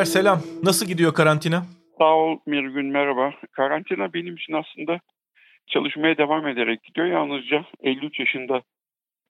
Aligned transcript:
Alper 0.00 0.12
selam. 0.12 0.38
Nasıl 0.62 0.86
gidiyor 0.86 1.14
karantina? 1.14 1.62
Sağ 1.98 2.16
ol 2.16 2.38
Mirgün 2.46 2.86
merhaba. 2.86 3.34
Karantina 3.52 4.12
benim 4.12 4.34
için 4.34 4.52
aslında 4.52 5.00
çalışmaya 5.66 6.18
devam 6.18 6.46
ederek 6.46 6.82
gidiyor. 6.82 7.06
Yalnızca 7.06 7.64
53 7.82 8.20
yaşında 8.20 8.62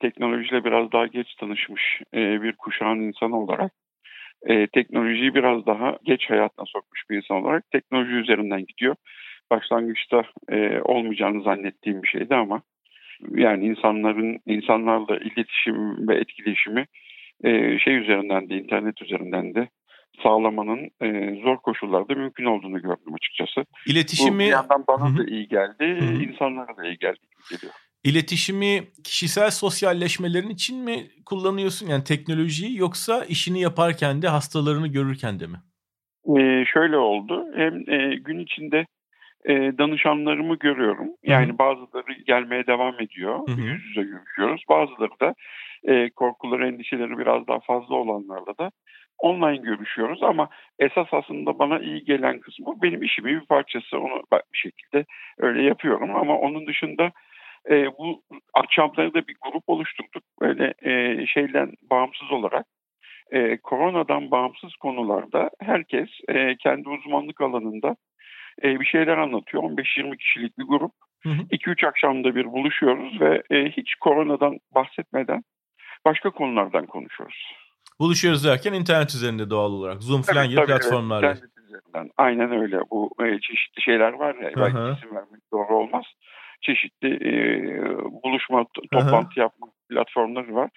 teknolojiyle 0.00 0.64
biraz 0.64 0.93
daha 0.93 1.07
geç 1.07 1.35
tanışmış 1.35 1.82
e, 2.14 2.43
bir 2.43 2.53
kuşağın 2.53 3.00
insanı 3.00 3.41
olarak 3.41 3.72
e, 4.46 4.67
teknolojiyi 4.67 5.35
biraz 5.35 5.67
daha 5.67 5.99
geç 6.04 6.30
hayatına 6.30 6.67
sokmuş 6.67 7.02
bir 7.11 7.16
insan 7.16 7.36
olarak 7.36 7.71
teknoloji 7.71 8.13
üzerinden 8.13 8.66
gidiyor. 8.66 8.96
Başlangıçta 9.50 10.22
e, 10.49 10.80
olmayacağını 10.80 11.43
zannettiğim 11.43 12.02
bir 12.02 12.08
şeydi 12.08 12.35
ama 12.35 12.63
yani 13.35 13.66
insanların 13.66 14.39
insanlarla 14.46 15.16
iletişim 15.16 16.08
ve 16.08 16.16
etkileşimi 16.16 16.86
e, 17.44 17.79
şey 17.79 17.96
üzerinden 17.96 18.49
de 18.49 18.55
internet 18.55 19.02
üzerinden 19.02 19.55
de 19.55 19.68
sağlamanın 20.22 20.90
e, 21.02 21.40
zor 21.42 21.56
koşullarda 21.56 22.14
mümkün 22.14 22.44
olduğunu 22.44 22.82
gördüm 22.82 23.14
açıkçası. 23.14 23.64
İletişimi... 23.86 24.34
Bu 24.34 24.38
bir 24.38 24.44
yandan 24.44 24.84
bana 24.88 25.08
Hı-hı. 25.08 25.18
da 25.18 25.30
iyi 25.30 25.48
geldi, 25.48 25.84
Hı-hı. 26.00 26.22
insanlara 26.22 26.76
da 26.76 26.86
iyi 26.86 26.98
geldi 26.98 27.18
geliyor. 27.50 27.72
İletişimi 28.04 28.84
kişisel 29.04 29.50
sosyalleşmelerin 29.50 30.48
için 30.48 30.84
mi 30.84 31.06
kullanıyorsun 31.26 31.86
yani 31.86 32.05
teknolojiyi 32.05 32.78
yoksa 32.78 33.24
işini 33.24 33.60
yaparken 33.60 34.22
de 34.22 34.28
hastalarını 34.28 34.88
görürken 34.88 35.40
de 35.40 35.46
mi? 35.46 35.56
Ee, 36.38 36.64
şöyle 36.72 36.96
oldu. 36.96 37.46
Hem 37.55 37.90
e, 37.90 38.16
gün 38.16 38.38
içinde 38.38 38.86
e, 39.44 39.52
danışanlarımı 39.78 40.58
görüyorum. 40.58 41.08
Yani 41.22 41.48
Hı-hı. 41.48 41.58
bazıları 41.58 42.12
gelmeye 42.27 42.66
devam 42.66 43.00
ediyor. 43.00 43.48
Hı-hı. 43.48 43.60
Yüz 43.60 43.84
yüze 43.84 44.02
görüşüyoruz. 44.02 44.62
Bazıları 44.68 45.20
da 45.20 45.34
e, 45.84 46.10
korkuları, 46.10 46.68
endişeleri 46.68 47.18
biraz 47.18 47.46
daha 47.46 47.60
fazla 47.60 47.94
olanlarla 47.94 48.58
da 48.58 48.70
online 49.20 49.56
görüşüyoruz 49.56 50.22
ama 50.22 50.48
esas 50.78 51.08
aslında 51.12 51.58
bana 51.58 51.78
iyi 51.78 52.04
gelen 52.04 52.40
kısmı 52.40 52.82
benim 52.82 53.02
işimin 53.02 53.40
bir 53.40 53.46
parçası. 53.46 53.98
Onu 53.98 54.22
bir 54.32 54.58
şekilde 54.58 55.04
öyle 55.38 55.62
yapıyorum 55.62 56.16
ama 56.16 56.38
onun 56.38 56.66
dışında 56.66 57.12
e, 57.70 57.86
bu 57.98 58.22
akşamları 58.54 59.14
da 59.14 59.28
bir 59.28 59.36
grup 59.40 59.64
oluşturduk. 59.66 60.22
Böyle 60.40 60.74
e, 60.82 61.27
şeyden 61.27 61.72
bağımsız 61.90 62.32
olarak 62.32 62.66
e, 63.30 63.56
koronadan 63.56 64.30
bağımsız 64.30 64.77
konularda 64.77 65.50
herkes 65.60 66.08
e, 66.28 66.56
kendi 66.56 66.88
uzmanlık 66.88 67.40
alanında 67.40 67.96
e, 68.62 68.80
bir 68.80 68.86
şeyler 68.86 69.18
anlatıyor. 69.18 69.62
15-20 69.62 70.16
kişilik 70.16 70.58
bir 70.58 70.64
grup. 70.64 70.92
2-3 71.24 71.86
akşamda 71.86 72.34
bir 72.34 72.44
buluşuyoruz 72.44 73.20
ve 73.20 73.42
e, 73.50 73.70
hiç 73.70 73.94
koronadan 73.94 74.58
bahsetmeden 74.74 75.42
başka 76.05 76.30
konulardan 76.30 76.86
konuşuyoruz. 76.86 77.55
Buluşuyoruz 78.00 78.44
derken 78.44 78.72
internet 78.72 79.14
üzerinde 79.14 79.50
doğal 79.50 79.72
olarak. 79.72 80.02
Zoom 80.02 80.22
falan 80.22 80.48
gibi 80.48 80.64
platformlarla. 80.66 81.26
Evet, 81.26 81.42
üzerinden. 81.64 82.10
Aynen 82.16 82.52
öyle. 82.52 82.80
Bu 82.90 83.10
e, 83.20 83.40
çeşitli 83.40 83.82
şeyler 83.82 84.12
var 84.12 84.34
ya. 84.34 84.50
Belki 84.56 84.98
isim 84.98 85.16
vermek 85.16 85.40
doğru 85.52 85.76
olmaz. 85.76 86.04
Çeşitli 86.60 87.08
e, 87.08 87.32
buluşma, 88.22 88.64
toplantı 88.92 89.16
Aha. 89.16 89.40
yapma 89.40 89.66
platformları 89.90 90.54
var. 90.54 90.70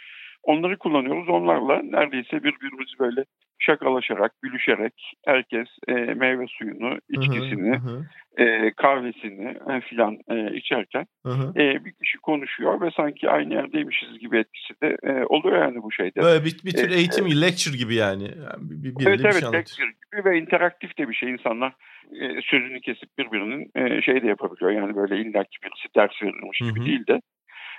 Onları 0.44 0.78
kullanıyoruz. 0.78 1.30
Onlarla 1.30 1.82
neredeyse 1.84 2.44
birbirimizi 2.44 3.00
böyle 3.00 3.24
şakalaşarak, 3.60 4.32
gülüşerek 4.42 4.94
herkes 5.26 5.68
e, 5.88 5.94
meyve 5.94 6.46
suyunu, 6.48 6.98
içkisini, 7.10 7.78
hı 7.78 7.80
hı. 7.80 8.06
E, 8.38 8.72
kahvesini 8.72 9.58
e, 9.72 9.82
filan 9.82 10.18
e, 10.30 10.56
içerken 10.56 11.06
hı 11.26 11.30
hı. 11.30 11.60
E, 11.60 11.86
bir 11.86 11.92
kişi 11.92 12.18
konuşuyor 12.18 12.82
ve 12.82 12.92
sanki 12.98 13.30
aynı 13.30 13.54
yerdeymişiz 13.54 14.20
gibi 14.20 14.38
etkisi 14.38 14.82
de 14.82 14.98
e, 15.04 15.26
oluyor 15.26 15.62
yani 15.62 15.84
bu 15.84 15.92
şeyde. 15.92 16.22
Böyle 16.22 16.46
bir, 16.46 16.58
bir 16.66 16.72
tür 16.72 16.92
e, 16.92 16.96
eğitim, 16.96 17.26
e, 17.28 17.42
lecture 17.42 17.78
gibi 17.78 17.96
yani. 17.96 18.28
bir, 18.58 18.96
bir 18.96 19.08
evet 19.08 19.20
bir 19.20 19.26
evet 19.26 19.40
şey 19.40 19.52
lecture 19.54 19.86
gibi 19.86 20.26
ve 20.26 20.38
interaktif 20.38 20.98
de 20.98 21.10
bir 21.10 21.14
şey. 21.14 21.32
insanlar 21.32 21.74
e, 22.22 22.42
sözünü 22.42 22.82
kesip 22.82 23.18
birbirinin 23.18 23.72
e, 23.76 24.02
şey 24.02 24.22
de 24.22 24.28
yapabiliyor. 24.28 24.72
Yani 24.72 24.96
böyle 24.96 25.18
illaki 25.18 25.58
birisi 25.64 25.96
ders 25.96 26.24
verilmiş 26.24 26.60
gibi 26.60 26.80
hı 26.80 26.86
değil 26.86 27.08
de 27.08 27.22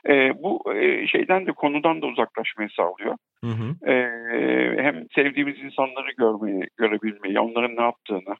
e, 0.08 0.42
bu 0.42 0.74
e, 0.74 1.06
şeyden 1.06 1.46
de 1.46 1.52
konudan 1.52 2.02
da 2.02 2.06
uzaklaşmayı 2.06 2.68
sağlıyor. 2.70 3.16
Hı 3.44 3.50
hı. 3.50 3.90
E, 3.90 3.94
hem 4.82 5.06
sevdiğimiz 5.14 5.58
insanları 5.58 6.10
görmeyi, 6.18 6.68
görebilmeyi, 6.76 7.40
onların 7.40 7.76
ne 7.76 7.82
yaptığını, 7.82 8.34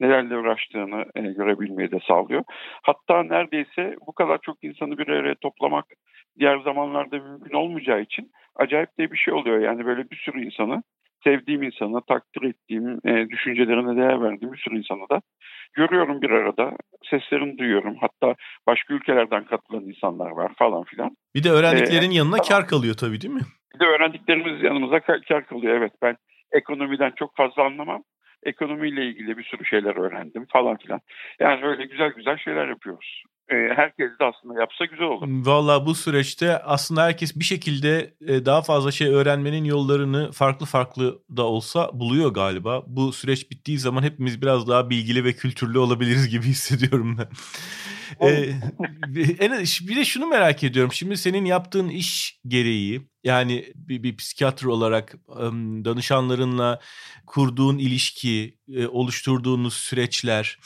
nelerle 0.00 0.36
uğraştığını 0.36 1.04
e, 1.14 1.20
görebilmeyi 1.20 1.90
de 1.90 1.98
sağlıyor. 2.08 2.44
Hatta 2.82 3.22
neredeyse 3.22 3.96
bu 4.06 4.12
kadar 4.12 4.38
çok 4.42 4.64
insanı 4.64 4.98
bir 4.98 5.08
araya 5.08 5.34
toplamak 5.34 5.84
diğer 6.38 6.58
zamanlarda 6.58 7.18
mümkün 7.18 7.56
olmayacağı 7.56 8.00
için 8.00 8.30
acayip 8.56 8.98
de 8.98 9.12
bir 9.12 9.16
şey 9.16 9.34
oluyor. 9.34 9.58
Yani 9.58 9.86
böyle 9.86 10.10
bir 10.10 10.16
sürü 10.16 10.44
insanı 10.44 10.82
sevdiğim 11.26 11.62
insana, 11.62 12.00
takdir 12.00 12.42
ettiğim, 12.42 13.00
e, 13.04 13.28
düşüncelerine 13.28 13.96
değer 13.96 14.22
verdiğim 14.22 14.52
bir 14.52 14.58
sürü 14.58 14.78
insanı 14.78 15.08
da 15.10 15.20
görüyorum 15.72 16.22
bir 16.22 16.30
arada. 16.30 16.76
Seslerini 17.10 17.58
duyuyorum. 17.58 17.96
Hatta 18.00 18.34
başka 18.66 18.94
ülkelerden 18.94 19.44
katılan 19.44 19.84
insanlar 19.84 20.30
var 20.30 20.52
falan 20.58 20.84
filan. 20.84 21.16
Bir 21.34 21.44
de 21.44 21.50
öğrendiklerin 21.50 22.10
ee, 22.10 22.14
yanına 22.14 22.36
tamam. 22.36 22.48
kar 22.48 22.68
kalıyor 22.68 22.94
tabii 22.94 23.20
değil 23.20 23.34
mi? 23.34 23.46
Bir 23.74 23.80
de 23.80 23.84
öğrendiklerimiz 23.84 24.62
yanımıza 24.62 25.00
kar 25.00 25.46
kalıyor. 25.46 25.74
Evet 25.76 25.92
ben 26.02 26.16
ekonomiden 26.52 27.12
çok 27.16 27.36
fazla 27.36 27.62
anlamam. 27.62 28.02
Ekonomiyle 28.42 29.06
ilgili 29.06 29.38
bir 29.38 29.44
sürü 29.44 29.64
şeyler 29.64 29.96
öğrendim 29.96 30.46
falan 30.52 30.76
filan. 30.76 31.00
Yani 31.40 31.64
öyle 31.64 31.84
güzel 31.84 32.12
güzel 32.16 32.36
şeyler 32.38 32.68
yapıyoruz 32.68 33.22
herkes 33.48 34.18
de 34.20 34.24
aslında 34.24 34.60
yapsa 34.60 34.84
güzel 34.84 35.06
olur. 35.06 35.26
Valla 35.28 35.86
bu 35.86 35.94
süreçte 35.94 36.58
aslında 36.58 37.02
herkes 37.04 37.36
bir 37.36 37.44
şekilde 37.44 38.14
e, 38.26 38.46
daha 38.46 38.62
fazla 38.62 38.92
şey 38.92 39.08
öğrenmenin 39.08 39.64
yollarını 39.64 40.32
farklı 40.32 40.66
farklı 40.66 41.22
da 41.36 41.42
olsa 41.44 41.90
buluyor 41.92 42.34
galiba. 42.34 42.82
Bu 42.86 43.12
süreç 43.12 43.50
bittiği 43.50 43.78
zaman 43.78 44.02
hepimiz 44.02 44.42
biraz 44.42 44.68
daha 44.68 44.90
bilgili 44.90 45.24
ve 45.24 45.32
kültürlü 45.32 45.78
olabiliriz 45.78 46.28
gibi 46.28 46.44
hissediyorum 46.46 47.18
ben. 47.18 47.28
ee, 48.28 48.52
bir 49.88 49.96
de 49.96 50.04
şunu 50.04 50.26
merak 50.26 50.64
ediyorum. 50.64 50.92
Şimdi 50.92 51.16
senin 51.16 51.44
yaptığın 51.44 51.88
iş 51.88 52.40
gereği 52.46 53.02
yani 53.24 53.72
bir, 53.74 54.02
bir 54.02 54.16
psikiyatr 54.16 54.64
olarak 54.64 55.14
danışanlarınla 55.84 56.80
kurduğun 57.26 57.78
ilişki, 57.78 58.58
e, 58.74 58.86
oluşturduğunuz 58.86 59.74
süreçler 59.74 60.58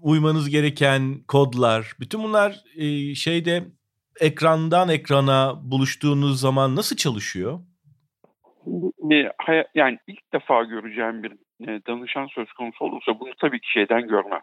uymanız 0.00 0.50
gereken 0.50 1.02
kodlar, 1.28 1.92
bütün 2.00 2.22
bunlar 2.22 2.56
e, 2.76 3.14
şeyde 3.14 3.62
ekrandan 4.20 4.88
ekrana 4.88 5.54
buluştuğunuz 5.62 6.40
zaman 6.40 6.76
nasıl 6.76 6.96
çalışıyor? 6.96 7.60
Yani 9.74 9.98
ilk 10.06 10.32
defa 10.32 10.64
göreceğim 10.64 11.22
bir 11.22 11.32
e, 11.68 11.80
danışan 11.86 12.26
söz 12.26 12.52
konusu 12.52 12.84
olursa 12.84 13.20
bunu 13.20 13.32
tabii 13.40 13.60
ki 13.60 13.72
şeyden 13.72 14.08
görmem. 14.08 14.40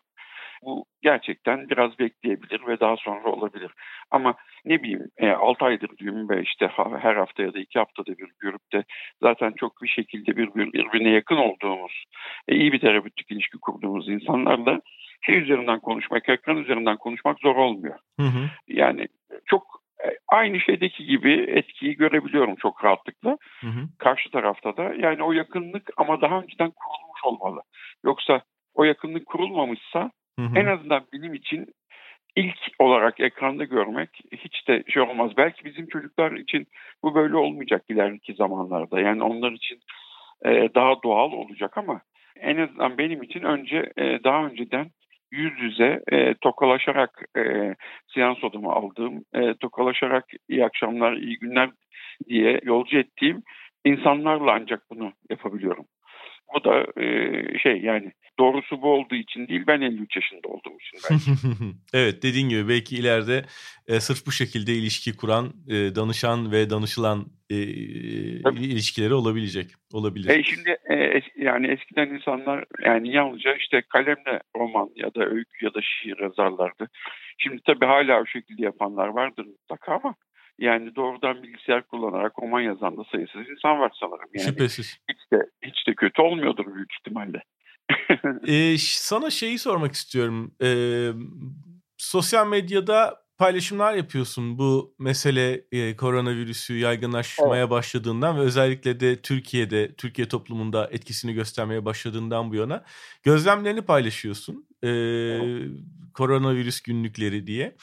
Bu 0.64 0.86
gerçekten 1.02 1.70
biraz 1.70 2.00
bekleyebilir 2.00 2.68
ve 2.68 2.80
daha 2.80 2.98
sonra 2.98 3.30
olabilir. 3.30 3.72
Ama 4.12 4.36
ne 4.66 4.84
bileyim 4.84 5.08
e, 5.18 5.30
6 5.30 5.66
aydır 5.66 5.98
diyeyim 5.98 6.30
ve 6.30 6.42
işte 6.42 6.70
her 7.02 7.16
hafta 7.16 7.44
ya 7.44 7.54
da 7.54 7.60
2 7.60 7.80
haftada 7.80 8.18
bir 8.18 8.30
görüp 8.40 8.74
de 8.74 8.84
zaten 9.22 9.52
çok 9.52 9.82
bir 9.84 9.88
şekilde 9.88 10.38
bir, 10.38 10.56
birbirine 10.56 11.10
yakın 11.10 11.38
olduğumuz, 11.38 12.04
e, 12.48 12.56
iyi 12.56 12.72
bir 12.72 12.80
terapötik 12.80 13.32
ilişki 13.32 13.58
kurduğumuz 13.58 14.10
insanlarla 14.10 14.82
şey 15.22 15.38
üzerinden 15.38 15.80
konuşmak, 15.80 16.30
ekran 16.30 16.58
üzerinden 16.58 16.98
konuşmak 16.98 17.40
zor 17.40 17.56
olmuyor. 17.56 18.00
Hı 18.20 18.26
hı. 18.26 18.50
Yani 18.68 19.08
çok 19.46 19.82
e, 20.06 20.08
aynı 20.28 20.60
şeydeki 20.60 21.06
gibi 21.06 21.34
etkiyi 21.34 21.96
görebiliyorum 21.96 22.56
çok 22.56 22.86
rahatlıkla. 22.86 23.38
Hı 23.62 23.68
hı. 23.68 23.88
Karşı 23.98 24.32
tarafta 24.32 24.78
da 24.78 24.94
yani 24.98 25.24
o 25.24 25.32
yakınlık 25.32 25.90
ama 25.98 26.22
daha 26.22 26.42
önceden 26.42 26.72
kurulmuş 26.72 27.24
olmalı. 27.24 27.62
Yoksa 28.06 28.42
o 28.74 28.84
yakınlık 28.84 29.26
kurulmamışsa 29.26 30.12
hı 30.40 30.46
hı. 30.46 30.60
en 30.60 30.66
azından 30.66 31.04
benim 31.14 31.34
için 31.34 31.68
ilk 32.36 32.58
olarak 32.80 33.20
ekranda 33.20 33.64
görmek 33.64 34.10
hiç 34.32 34.68
de 34.68 34.84
şey 34.88 35.02
olmaz. 35.02 35.32
Belki 35.38 35.66
bizim 35.66 35.88
çocuklar 35.88 36.32
için 36.32 36.68
bu 37.04 37.16
böyle 37.16 37.36
olmayacak 37.36 37.84
ileriki 37.90 38.34
zamanlarda. 38.34 39.00
Yani 39.00 39.24
onlar 39.24 39.52
için 39.52 39.80
e, 40.46 40.70
daha 40.76 41.04
doğal 41.04 41.32
olacak 41.32 41.78
ama 41.78 42.02
en 42.40 42.58
azından 42.58 42.98
benim 42.98 43.24
için 43.24 43.42
önce 43.42 43.92
e, 43.98 44.24
daha 44.24 44.46
önceden 44.46 44.92
yüz 45.32 45.60
yüze 45.60 46.02
e, 46.12 46.34
tokalaşarak 46.34 47.24
e, 47.38 47.76
seans 48.14 48.44
odamı 48.44 48.72
aldığım, 48.72 49.26
e, 49.34 49.54
tokalaşarak 49.54 50.26
iyi 50.50 50.66
akşamlar, 50.66 51.14
iyi 51.14 51.40
günler 51.40 51.70
diye 52.30 52.60
yolcu 52.64 52.98
ettiğim 52.98 53.44
insanlarla 53.86 54.52
ancak 54.52 54.84
bunu 54.90 55.14
yapabiliyorum. 55.30 55.86
Bu 56.54 56.64
da 56.64 57.02
e, 57.02 57.58
şey 57.58 57.78
yani 57.82 58.12
doğrusu 58.40 58.82
bu 58.82 58.94
olduğu 58.94 59.16
için 59.16 59.48
değil 59.48 59.64
ben 59.68 59.82
53 59.82 60.16
yaşında 60.16 60.48
olduğum 60.48 60.78
için 60.80 61.26
evet 61.94 62.24
dediğin 62.24 62.50
gibi 62.50 62.70
belki 62.70 62.96
ileride 62.96 63.46
e, 63.88 64.00
sırf 64.00 64.26
bu 64.28 64.32
şekilde 64.32 64.74
ilişki 64.74 65.18
kuran 65.18 65.46
e, 65.68 65.74
danışan 65.96 66.52
ve 66.52 66.70
danışılan 66.70 67.26
e, 67.50 67.56
ilişkileri 68.76 69.14
olabilecek 69.14 69.68
olabilir. 69.94 70.30
E 70.30 70.44
şimdi 70.44 70.78
e, 70.90 70.96
es, 70.96 71.24
yani 71.38 71.68
eskiden 71.68 72.08
insanlar 72.08 72.66
yani 72.86 73.16
yalnızca 73.16 73.56
işte 73.56 73.82
kalemle 73.90 74.42
roman 74.56 74.90
ya 74.96 75.14
da 75.16 75.26
öykü 75.26 75.66
ya 75.66 75.74
da 75.74 75.82
şiir 75.82 76.20
yazarlardı. 76.20 76.90
Şimdi 77.38 77.62
tabii 77.66 77.86
hala 77.86 78.22
o 78.22 78.26
şekilde 78.26 78.62
yapanlar 78.66 79.08
vardır 79.08 79.46
mutlaka 79.46 79.94
ama 79.96 80.16
Yani 80.60 80.96
doğrudan 80.96 81.44
bilgisayar 81.44 81.88
kullanarak 81.88 82.34
roman 82.42 82.62
yazan 82.62 82.98
da 82.98 83.04
sayısız 83.12 83.42
insan 83.50 83.80
var 83.80 83.92
sanırım. 84.00 84.30
Yani 84.34 84.46
Şüphesiz. 84.46 84.98
Hiç 85.10 85.32
de, 85.34 85.50
hiç 85.66 85.88
de 85.88 85.96
kötü 85.96 86.22
olmuyordur 86.22 86.76
büyük 86.76 86.94
ihtimalle. 87.00 87.44
ee, 88.48 88.78
sana 88.78 89.30
şeyi 89.30 89.60
sormak 89.60 89.94
istiyorum. 89.94 90.56
Ee, 90.64 91.12
sosyal 91.98 92.48
medyada 92.48 93.22
paylaşımlar 93.42 93.94
yapıyorsun 93.94 94.58
bu 94.58 94.96
mesele 95.00 95.66
e, 95.72 95.96
koronavirüsü 95.96 96.78
yaygınlaşmaya 96.78 97.62
evet. 97.62 97.70
başladığından 97.70 98.38
ve 98.38 98.40
özellikle 98.40 99.00
de 99.00 99.22
Türkiye'de, 99.22 99.96
Türkiye 99.96 100.28
toplumunda 100.28 100.90
etkisini 100.92 101.34
göstermeye 101.34 101.86
başladığından 101.86 102.52
bu 102.52 102.56
yana 102.56 102.84
gözlemlerini 103.24 103.82
paylaşıyorsun. 103.82 104.68
E, 104.84 104.90
evet. 104.90 105.70
Koronavirüs 106.14 106.82
günlükleri 106.82 107.48
diye. 107.48 107.76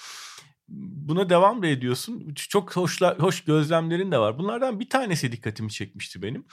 Buna 0.68 1.30
devam 1.30 1.62
da 1.62 1.66
ediyorsun. 1.66 2.34
Çok 2.34 2.76
hoşla, 2.76 3.18
hoş 3.18 3.44
gözlemlerin 3.44 4.12
de 4.12 4.18
var. 4.18 4.38
Bunlardan 4.38 4.80
bir 4.80 4.88
tanesi 4.88 5.32
dikkatimi 5.32 5.70
çekmişti 5.70 6.22
benim. 6.22 6.44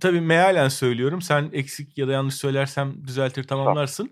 Tabii 0.00 0.20
mealen 0.20 0.68
söylüyorum. 0.68 1.22
Sen 1.22 1.50
eksik 1.52 1.98
ya 1.98 2.08
da 2.08 2.12
yanlış 2.12 2.34
söylersem 2.34 3.06
düzeltir 3.06 3.44
tamamlarsın. 3.44 4.10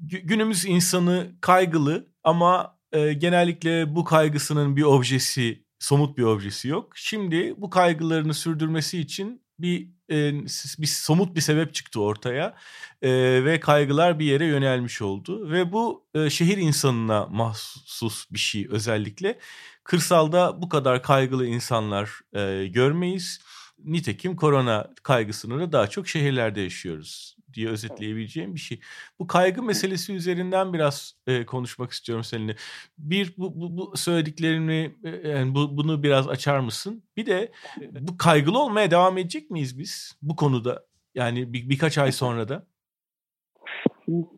Günümüz 0.00 0.64
insanı 0.64 1.32
kaygılı 1.40 2.08
ama 2.24 2.78
e, 2.92 3.12
genellikle 3.12 3.94
bu 3.94 4.04
kaygısının 4.04 4.76
bir 4.76 4.82
objesi, 4.82 5.64
somut 5.78 6.18
bir 6.18 6.22
objesi 6.22 6.68
yok. 6.68 6.92
Şimdi 6.96 7.54
bu 7.56 7.70
kaygılarını 7.70 8.34
sürdürmesi 8.34 8.98
için 8.98 9.42
bir 9.58 9.88
e, 10.12 10.44
bir 10.78 10.86
somut 10.86 11.36
bir 11.36 11.40
sebep 11.40 11.74
çıktı 11.74 12.00
ortaya 12.00 12.54
e, 13.02 13.10
ve 13.44 13.60
kaygılar 13.60 14.18
bir 14.18 14.24
yere 14.24 14.46
yönelmiş 14.46 15.02
oldu 15.02 15.50
ve 15.50 15.72
bu 15.72 16.04
e, 16.14 16.30
şehir 16.30 16.56
insanına 16.58 17.26
mahsus 17.26 18.30
bir 18.30 18.38
şey 18.38 18.66
özellikle. 18.70 19.38
Kırsalda 19.84 20.62
bu 20.62 20.68
kadar 20.68 21.02
kaygılı 21.02 21.46
insanlar 21.46 22.20
görmeyiz. 22.66 23.40
Nitekim 23.84 24.36
korona 24.36 24.90
kaygısını 25.02 25.60
da 25.60 25.72
daha 25.72 25.86
çok 25.86 26.08
şehirlerde 26.08 26.60
yaşıyoruz 26.60 27.36
diye 27.54 27.68
özetleyebileceğim 27.68 28.54
bir 28.54 28.60
şey. 28.60 28.80
Bu 29.18 29.26
kaygı 29.26 29.62
meselesi 29.62 30.12
üzerinden 30.12 30.72
biraz 30.72 31.14
e, 31.26 31.46
konuşmak 31.46 31.90
istiyorum 31.90 32.24
seninle. 32.24 32.56
Bir 32.98 33.34
bu, 33.36 33.60
bu, 33.60 33.76
bu 33.76 33.96
söylediklerini 33.96 34.94
e, 35.04 35.28
yani 35.28 35.54
bu, 35.54 35.76
bunu 35.76 36.02
biraz 36.02 36.28
açar 36.28 36.58
mısın? 36.58 37.02
Bir 37.16 37.26
de 37.26 37.52
bu 38.00 38.16
kaygılı 38.16 38.58
olmaya 38.58 38.90
devam 38.90 39.18
edecek 39.18 39.50
miyiz 39.50 39.78
biz 39.78 40.18
bu 40.22 40.36
konuda? 40.36 40.84
Yani 41.14 41.52
bir, 41.52 41.68
birkaç 41.68 41.98
ay 41.98 42.12
sonra 42.12 42.48
da. 42.48 42.66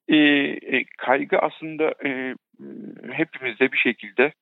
E, 0.09 0.17
e, 0.17 0.85
kaygı 0.99 1.39
aslında 1.39 1.95
e, 2.05 2.35
hepimizde 3.13 3.73
bir 3.73 3.79
şekilde 3.79 4.33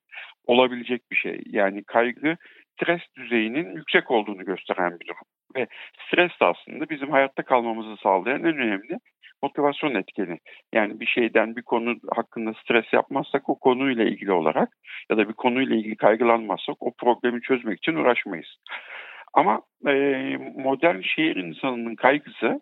olabilecek 0.47 1.11
bir 1.11 1.17
şey. 1.17 1.41
Yani 1.47 1.85
kaygı 1.85 2.37
stres 2.73 3.01
düzeyinin 3.17 3.77
yüksek 3.77 4.11
olduğunu 4.11 4.45
gösteren 4.45 5.01
bir 5.01 5.07
durum. 5.07 5.27
Ve 5.57 5.67
stres 6.13 6.41
de 6.41 6.45
aslında 6.45 6.89
bizim 6.89 7.11
hayatta 7.11 7.43
kalmamızı 7.43 7.97
sağlayan 8.03 8.45
en 8.45 8.59
önemli 8.59 8.99
motivasyon 9.43 9.95
etkeni. 9.95 10.39
Yani 10.73 11.01
bir 11.01 11.07
şeyden 11.07 11.57
bir 11.57 11.63
konu 11.63 11.97
hakkında 12.17 12.55
stres 12.55 12.93
yapmazsak 12.93 13.49
o 13.49 13.59
konuyla 13.59 14.05
ilgili 14.05 14.33
olarak 14.33 14.69
ya 15.11 15.17
da 15.17 15.29
bir 15.29 15.35
konuyla 15.35 15.77
ilgili 15.77 15.97
kaygılanmazsak 15.97 16.77
o 16.81 16.93
problemi 16.99 17.41
çözmek 17.41 17.79
için 17.79 17.95
uğraşmayız. 17.95 18.57
Ama 19.35 19.63
e, 19.87 19.93
modern 20.57 21.01
şehir 21.01 21.37
insanının 21.37 21.95
kaygısı 21.95 22.61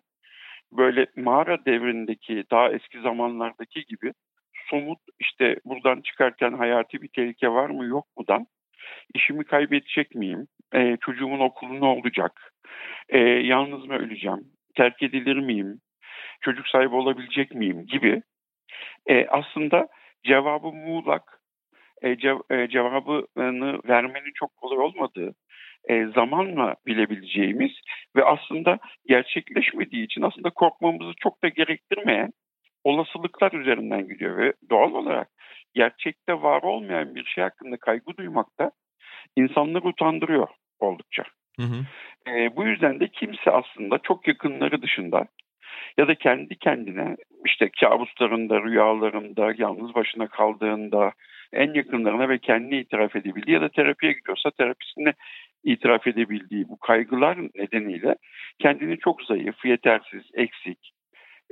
böyle 0.71 1.05
mağara 1.15 1.65
devrindeki 1.65 2.43
daha 2.51 2.69
eski 2.71 3.01
zamanlardaki 3.01 3.85
gibi 3.85 4.13
somut 4.69 4.99
işte 5.19 5.55
buradan 5.65 6.01
çıkarken 6.01 6.53
hayati 6.53 7.01
bir 7.01 7.07
tehlike 7.07 7.49
var 7.49 7.69
mı 7.69 7.85
yok 7.85 8.05
mudan 8.17 8.47
işimi 9.13 9.43
kaybedecek 9.43 10.15
miyim? 10.15 10.47
E, 10.73 10.97
çocuğumun 11.01 11.39
okulu 11.39 11.79
ne 11.81 11.85
olacak? 11.85 12.53
E, 13.09 13.19
yalnız 13.19 13.85
mı 13.85 13.93
öleceğim? 13.93 14.39
Terk 14.75 15.03
edilir 15.03 15.35
miyim? 15.35 15.79
Çocuk 16.41 16.67
sahibi 16.67 16.95
olabilecek 16.95 17.55
miyim? 17.55 17.85
Gibi 17.85 18.21
e, 19.09 19.27
aslında 19.27 19.87
cevabı 20.23 20.67
muğlak, 20.67 21.41
e, 22.01 22.17
cev 22.17 22.37
e, 22.51 22.67
cevabını 22.67 23.79
vermenin 23.87 24.31
çok 24.35 24.57
kolay 24.57 24.77
olmadığı, 24.77 25.35
e, 25.89 26.05
zamanla 26.05 26.75
bilebileceğimiz 26.85 27.71
ve 28.15 28.23
aslında 28.23 28.79
gerçekleşmediği 29.07 30.05
için 30.05 30.21
aslında 30.21 30.49
korkmamızı 30.49 31.13
çok 31.23 31.43
da 31.43 31.47
gerektirmeyen 31.47 32.31
olasılıklar 32.83 33.51
üzerinden 33.51 34.07
gidiyor 34.07 34.37
ve 34.37 34.53
doğal 34.69 34.91
olarak 34.93 35.27
gerçekte 35.73 36.33
var 36.33 36.61
olmayan 36.61 37.15
bir 37.15 37.25
şey 37.25 37.43
hakkında 37.43 37.77
kaygı 37.77 38.17
duymak 38.17 38.59
da 38.59 38.71
insanları 39.35 39.87
utandırıyor 39.87 40.47
oldukça. 40.79 41.23
Hı 41.59 41.63
hı. 41.63 41.85
E, 42.31 42.55
bu 42.55 42.63
yüzden 42.63 42.99
de 42.99 43.07
kimse 43.07 43.51
aslında 43.51 43.97
çok 43.97 44.27
yakınları 44.27 44.81
dışında 44.81 45.27
ya 45.97 46.07
da 46.07 46.15
kendi 46.15 46.55
kendine 46.55 47.15
işte 47.45 47.69
kabuslarında, 47.79 48.61
rüyalarında, 48.61 49.53
yalnız 49.57 49.95
başına 49.95 50.27
kaldığında 50.27 51.11
en 51.53 51.73
yakınlarına 51.73 52.29
ve 52.29 52.37
kendine 52.37 52.79
itiraf 52.79 53.15
edebildiği 53.15 53.53
ya 53.53 53.61
da 53.61 53.69
terapiye 53.69 54.11
gidiyorsa 54.11 54.51
terapisine 54.51 55.13
itiraf 55.63 56.07
edebildiği 56.07 56.69
bu 56.69 56.79
kaygılar 56.79 57.37
nedeniyle 57.55 58.15
kendini 58.59 58.97
çok 58.99 59.23
zayıf, 59.23 59.65
yetersiz, 59.65 60.23
eksik, 60.33 60.91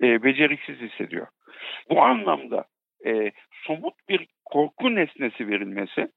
e, 0.01 0.23
beceriksiz 0.23 0.77
hissediyor. 0.79 1.27
Bu 1.89 2.01
anlamda 2.01 2.65
e, 3.05 3.31
somut 3.67 3.93
bir 4.09 4.27
korku 4.45 4.95
nesnesi 4.95 5.47
verilmesi 5.47 6.11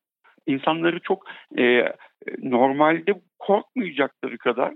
insanları 0.46 1.00
çok 1.00 1.26
e, 1.58 1.92
normalde 2.38 3.14
korkmayacakları 3.38 4.38
kadar 4.38 4.74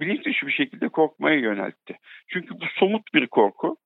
bilinç 0.00 0.24
dışı 0.24 0.46
bir 0.46 0.52
şekilde 0.52 0.88
korkmaya 0.88 1.36
yöneltti. 1.36 1.96
Çünkü 2.28 2.54
bu 2.54 2.64
somut 2.78 3.14
bir 3.14 3.26
korku. 3.26 3.76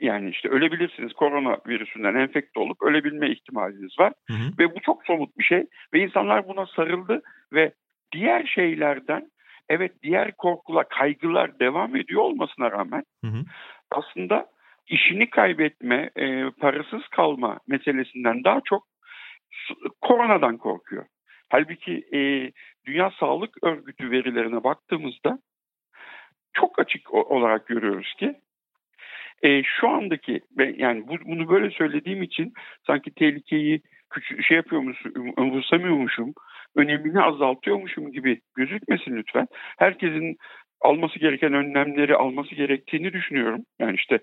Yani 0.00 0.30
işte 0.30 0.48
ölebilirsiniz 0.48 1.12
korona 1.12 1.58
virüsünden 1.66 2.14
enfekte 2.14 2.60
olup 2.60 2.82
ölebilme 2.82 3.30
ihtimaliniz 3.30 3.98
var. 3.98 4.12
Hı 4.26 4.32
hı. 4.32 4.58
Ve 4.58 4.74
bu 4.74 4.80
çok 4.80 5.06
somut 5.06 5.38
bir 5.38 5.44
şey. 5.44 5.66
Ve 5.94 6.00
insanlar 6.00 6.48
buna 6.48 6.66
sarıldı 6.66 7.22
ve 7.52 7.72
diğer 8.12 8.46
şeylerden 8.46 9.30
evet 9.68 9.92
diğer 10.02 10.32
korkular, 10.36 10.88
kaygılar 10.88 11.58
devam 11.58 11.96
ediyor 11.96 12.22
olmasına 12.22 12.70
rağmen 12.70 13.02
hı 13.24 13.30
hı. 13.30 13.44
aslında 13.90 14.46
işini 14.86 15.30
kaybetme, 15.30 16.10
e, 16.16 16.50
parasız 16.50 17.08
kalma 17.08 17.58
meselesinden 17.68 18.44
daha 18.44 18.60
çok 18.64 18.86
koronadan 20.00 20.56
korkuyor. 20.56 21.04
Halbuki 21.48 22.04
e, 22.14 22.52
Dünya 22.86 23.10
Sağlık 23.10 23.64
Örgütü 23.64 24.10
verilerine 24.10 24.64
baktığımızda 24.64 25.38
çok 26.52 26.78
açık 26.78 27.14
olarak 27.14 27.66
görüyoruz 27.66 28.14
ki 28.18 28.34
e, 29.42 29.62
şu 29.62 29.88
andaki 29.88 30.40
yani 30.76 31.08
bu, 31.08 31.14
bunu 31.24 31.48
böyle 31.48 31.70
söylediğim 31.70 32.22
için 32.22 32.52
sanki 32.86 33.14
tehlikeyi 33.14 33.82
küçük 34.10 34.44
şey 34.44 34.56
yapıyormuşum, 34.56 35.12
umursamıyormuşum, 35.36 36.34
önemini 36.76 37.22
azaltıyormuşum 37.22 38.12
gibi 38.12 38.40
gözükmesin 38.54 39.16
lütfen. 39.16 39.46
Herkesin 39.78 40.36
alması 40.80 41.18
gereken 41.18 41.52
önlemleri 41.52 42.16
alması 42.16 42.54
gerektiğini 42.54 43.12
düşünüyorum. 43.12 43.64
Yani 43.78 43.94
işte 43.94 44.18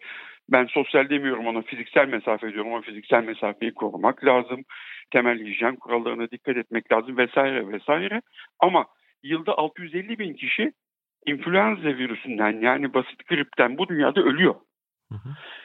ben 0.50 0.66
sosyal 0.66 1.10
demiyorum 1.10 1.48
ona 1.48 1.62
fiziksel 1.62 2.08
mesafe 2.08 2.54
diyorum 2.54 2.74
ama 2.74 2.82
fiziksel 2.82 3.24
mesafeyi 3.24 3.74
korumak 3.74 4.26
lazım. 4.26 4.64
Temel 5.12 5.46
hijyen 5.46 5.76
kurallarına 5.76 6.32
dikkat 6.32 6.58
etmek 6.58 6.92
lazım 6.92 7.18
vesaire 7.18 7.68
vesaire. 7.68 8.22
Ama 8.60 8.86
yılda 9.24 9.58
650 9.58 10.20
bin 10.20 10.34
kişi 10.34 10.72
influenza 11.26 11.88
virüsünden 11.88 12.62
yani 12.62 12.94
basit 12.94 13.28
gripten 13.28 13.78
bu 13.78 13.88
dünyada 13.88 14.22
ölüyor. 14.22 14.56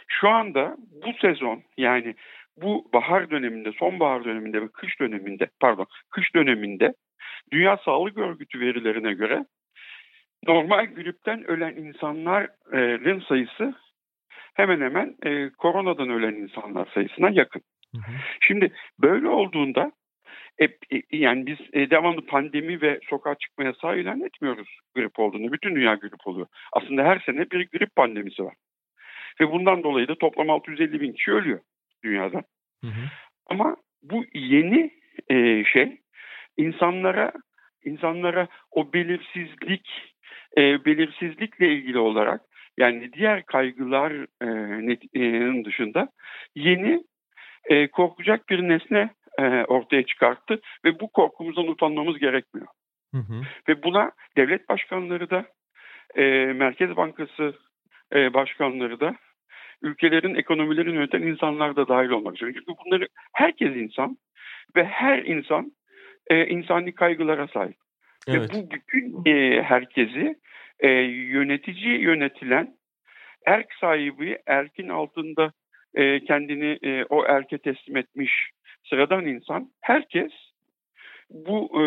Şu 0.09 0.29
anda 0.29 0.77
bu 0.79 1.13
sezon 1.21 1.63
yani 1.77 2.15
bu 2.57 2.91
bahar 2.95 3.31
döneminde, 3.31 3.73
sonbahar 3.73 4.25
döneminde 4.25 4.63
ve 4.63 4.69
kış 4.69 5.01
döneminde, 5.01 5.49
pardon, 5.61 5.87
kış 6.11 6.35
döneminde 6.35 6.95
Dünya 7.53 7.77
Sağlık 7.77 8.19
Örgütü 8.19 8.61
verilerine 8.61 9.13
göre 9.13 9.45
normal 10.47 10.87
gripten 10.87 11.51
ölen 11.51 11.77
insanların 11.77 13.21
sayısı 13.21 13.75
hemen 14.55 14.81
hemen 14.81 15.17
e, 15.27 15.51
koronadan 15.51 16.09
ölen 16.09 16.35
insanlar 16.35 16.89
sayısına 16.95 17.31
yakın. 17.31 17.63
Hı 17.95 17.99
hı. 17.99 18.13
Şimdi 18.41 18.73
böyle 18.99 19.29
olduğunda 19.29 19.93
e, 20.59 20.65
e, 20.65 21.03
yani 21.13 21.47
biz 21.47 21.59
e, 21.73 21.91
devamlı 21.91 22.27
pandemi 22.27 22.81
ve 22.83 23.01
sokağa 23.11 23.35
çıkma 23.35 23.65
yasağı 23.65 23.99
ilan 23.99 24.21
etmiyoruz 24.21 24.79
grip 24.95 25.19
olduğunu. 25.19 25.53
Bütün 25.53 25.75
dünya 25.75 25.95
grip 25.95 26.27
oluyor. 26.27 26.47
Aslında 26.73 27.05
her 27.05 27.19
sene 27.19 27.51
bir 27.51 27.69
grip 27.69 27.97
pandemisi 27.97 28.45
var. 28.45 28.55
Ve 29.41 29.51
bundan 29.53 29.83
dolayı 29.83 30.09
da 30.09 30.15
toplam 30.15 30.51
650 30.51 31.01
bin 31.01 31.13
kişi 31.13 31.33
ölüyor 31.33 31.61
dünyada. 32.05 32.43
Hı 32.85 32.87
hı. 32.87 33.03
Ama 33.47 33.77
bu 34.03 34.25
yeni 34.35 34.91
e, 35.31 35.65
şey 35.65 36.01
insanlara 36.57 37.33
insanlara 37.85 38.49
o 38.71 38.93
belirsizlik 38.93 40.15
e, 40.57 40.85
belirsizlikle 40.85 41.73
ilgili 41.73 41.99
olarak 41.99 42.41
yani 42.79 43.13
diğer 43.13 43.47
kaygıların 43.47 44.29
e, 45.15 45.65
dışında 45.65 46.09
yeni 46.55 47.05
e, 47.65 47.89
korkacak 47.89 48.49
bir 48.49 48.63
nesne 48.63 49.11
e, 49.39 49.65
ortaya 49.65 50.03
çıkarttı 50.03 50.61
ve 50.85 51.01
bu 51.01 51.09
korkumuzdan 51.13 51.69
utanmamız 51.69 52.19
gerekmiyor. 52.19 52.67
Hı 53.15 53.19
hı. 53.19 53.43
Ve 53.69 53.83
buna 53.83 54.13
devlet 54.37 54.69
başkanları 54.69 55.31
da, 55.31 55.45
e, 56.17 56.23
Merkez 56.53 56.97
Bankası 56.97 57.55
e, 58.15 58.35
başkanları 58.35 59.01
da, 59.01 59.17
ülkelerin 59.83 60.35
ekonomilerini 60.35 60.95
yöneten 60.95 61.23
insanlar 61.23 61.77
da 61.77 61.89
dahil 61.89 62.11
olmak 62.11 62.35
üzere. 62.35 62.53
Çünkü 62.53 62.73
bunları 62.85 63.09
herkes 63.33 63.77
insan 63.77 64.17
ve 64.77 64.85
her 64.85 65.19
insan 65.19 65.73
e, 66.31 66.47
insani 66.47 66.95
kaygılara 66.95 67.49
sahip. 67.49 67.77
Evet. 68.27 68.55
Ve 68.55 68.55
bu 68.55 68.71
bütün 68.71 69.25
e, 69.27 69.63
herkesi 69.63 70.39
e, 70.81 70.89
yönetici 71.09 72.01
yönetilen 72.01 72.77
erk 73.47 73.75
sahibi 73.81 74.39
erkin 74.47 74.89
altında 74.89 75.53
e, 75.95 76.25
kendini 76.25 76.79
e, 76.83 77.05
o 77.05 77.25
erke 77.25 77.59
teslim 77.59 77.97
etmiş 77.97 78.33
sıradan 78.91 79.27
insan 79.27 79.71
herkes 79.81 80.33
bu 81.31 81.83
e, 81.83 81.85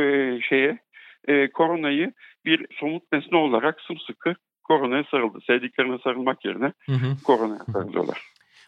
şeye 0.49 0.79
e, 1.27 1.51
koronayı 1.51 2.13
bir 2.45 2.65
somut 2.79 3.03
nesne 3.13 3.37
olarak 3.37 3.81
sımsıkı 3.81 4.35
koronaya 4.63 5.03
sarıldı. 5.11 5.39
Sevdiklerine 5.47 5.97
sarılmak 6.03 6.45
yerine 6.45 6.73
hı 6.85 6.91
hı. 6.91 7.23
koronaya 7.23 7.65
sarılıyorlar. 7.73 8.21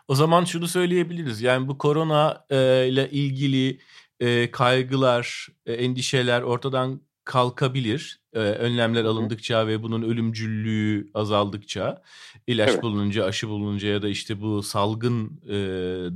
O 0.08 0.15
zaman 0.15 0.43
şunu 0.43 0.67
söyleyebiliriz. 0.67 1.41
Yani 1.41 1.67
bu 1.67 1.77
korona 1.77 2.46
e, 2.50 2.88
ile 2.88 3.10
ilgili 3.10 3.79
e, 4.20 4.51
kaygılar, 4.51 5.48
e, 5.65 5.74
endişeler 5.74 6.41
ortadan 6.41 7.01
kalkabilir. 7.25 8.20
E, 8.34 8.39
önlemler 8.39 9.03
alındıkça 9.03 9.68
ve 9.68 9.84
bunun 9.84 10.01
ölümcüllüğü 10.01 11.12
azaldıkça, 11.13 12.01
ilaç 12.48 12.70
evet. 12.70 12.84
bulununca, 12.84 13.25
aşı 13.25 13.50
bulununca 13.50 13.88
ya 13.88 14.01
da 14.01 14.10
işte 14.10 14.42
bu 14.42 14.63
salgın 14.63 15.42
e, 15.48 15.56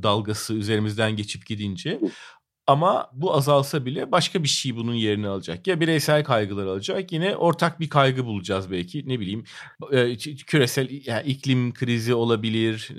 dalgası 0.03 0.53
üzerimizden 0.53 1.15
geçip 1.15 1.45
gidince 1.45 1.99
ama 2.67 3.09
bu 3.13 3.35
azalsa 3.35 3.85
bile 3.85 4.11
başka 4.11 4.43
bir 4.43 4.47
şey 4.47 4.75
bunun 4.75 4.93
yerini 4.93 5.27
alacak. 5.27 5.67
Ya 5.67 5.79
bireysel 5.79 6.23
kaygılar 6.23 6.65
alacak 6.65 7.11
yine 7.11 7.35
ortak 7.35 7.79
bir 7.79 7.89
kaygı 7.89 8.25
bulacağız 8.25 8.71
belki. 8.71 9.09
Ne 9.09 9.19
bileyim 9.19 9.43
küresel 10.47 10.89
yani 11.05 11.27
iklim 11.27 11.73
krizi 11.73 12.13
olabilir. 12.13 12.89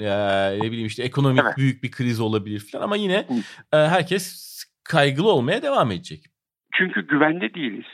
ne 0.61 0.71
bileyim 0.71 0.87
işte 0.87 1.03
ekonomik 1.03 1.43
evet. 1.45 1.57
büyük 1.57 1.83
bir 1.83 1.91
kriz 1.91 2.21
olabilir 2.21 2.61
falan 2.73 2.85
ama 2.85 2.97
yine 2.97 3.27
herkes 3.71 4.49
kaygılı 4.85 5.33
olmaya 5.33 5.63
devam 5.63 5.91
edecek. 5.91 6.25
Çünkü 6.75 7.07
güvende 7.07 7.55
değiliz. 7.55 7.87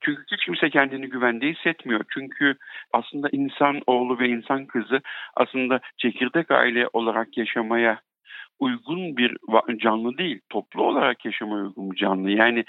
Çünkü 0.00 0.22
hiç 0.32 0.44
kimse 0.44 0.70
kendini 0.70 1.08
güvende 1.08 1.48
hissetmiyor. 1.48 2.04
Çünkü 2.14 2.56
aslında 2.92 3.28
insan 3.32 3.80
oğlu 3.86 4.18
ve 4.18 4.28
insan 4.28 4.66
kızı 4.66 5.00
aslında 5.36 5.80
çekirdek 5.98 6.50
aile 6.50 6.88
olarak 6.92 7.36
yaşamaya 7.36 8.00
uygun 8.58 9.16
bir 9.16 9.36
canlı 9.78 10.18
değil. 10.18 10.40
Toplu 10.48 10.82
olarak 10.82 11.24
yaşamaya 11.24 11.64
uygun 11.64 11.90
bir 11.90 11.96
canlı. 11.96 12.30
Yani 12.30 12.64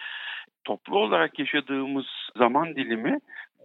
toplu 0.64 1.00
olarak 1.00 1.40
yaşadığımız 1.40 2.06
zaman 2.38 2.76
dilimi 2.76 3.20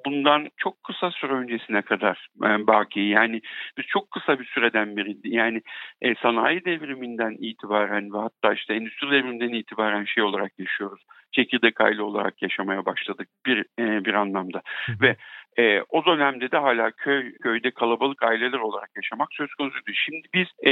bundan 0.07 0.49
çok 0.57 0.85
kısa 0.85 1.11
süre 1.11 1.33
öncesine 1.33 1.83
kadar 1.83 2.29
e, 2.45 2.67
baki. 2.67 3.01
Yani 3.01 3.41
biz 3.79 3.87
çok 3.87 4.11
kısa 4.11 4.39
bir 4.39 4.45
süreden 4.45 4.97
beri 4.97 5.17
yani 5.25 5.63
e, 6.03 6.15
sanayi 6.15 6.65
devriminden 6.65 7.37
itibaren 7.39 8.13
ve 8.13 8.19
hatta 8.19 8.53
işte 8.55 8.75
endüstri 8.75 9.11
devriminden 9.11 9.49
itibaren 9.49 10.05
şey 10.05 10.23
olarak 10.23 10.59
yaşıyoruz. 10.59 11.03
Çekirdek 11.33 11.81
aile 11.81 12.03
olarak 12.03 12.43
yaşamaya 12.43 12.85
başladık 12.85 13.29
bir 13.47 13.59
e, 13.79 14.05
bir 14.05 14.15
anlamda. 14.15 14.63
Ve 15.01 15.17
e, 15.59 15.83
o 15.89 16.05
dönemde 16.05 16.51
de 16.51 16.57
hala 16.57 16.91
köy 16.91 17.35
köyde 17.39 17.71
kalabalık 17.71 18.23
aileler 18.23 18.59
olarak 18.59 18.91
yaşamak 18.97 19.29
söz 19.33 19.55
konusuydu. 19.55 19.93
Şimdi 19.95 20.29
biz 20.35 20.47
e, 20.67 20.71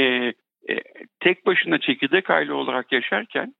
e, 0.69 0.81
tek 1.19 1.45
başına 1.45 1.79
çekirdek 1.79 2.29
aile 2.29 2.53
olarak 2.53 2.91
yaşarken 2.91 3.53